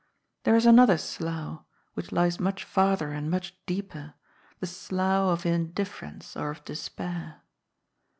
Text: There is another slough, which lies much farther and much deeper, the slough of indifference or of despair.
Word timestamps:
There 0.45 0.55
is 0.55 0.65
another 0.65 0.97
slough, 0.97 1.63
which 1.93 2.11
lies 2.11 2.39
much 2.39 2.63
farther 2.63 3.11
and 3.11 3.29
much 3.29 3.63
deeper, 3.67 4.15
the 4.59 4.65
slough 4.65 5.29
of 5.41 5.45
indifference 5.45 6.35
or 6.35 6.49
of 6.49 6.65
despair. 6.65 7.41